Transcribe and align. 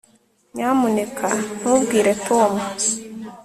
nyamuneka 0.55 1.27
ntubwire 1.59 2.13
tom 2.27 2.51